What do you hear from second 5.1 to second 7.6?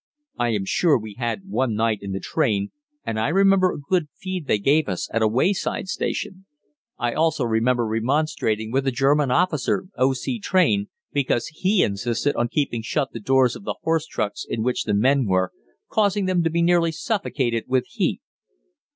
at a wayside station. I also